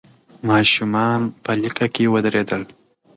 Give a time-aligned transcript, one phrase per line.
[0.49, 2.61] ماشومان په لیکه کې ودرېدل.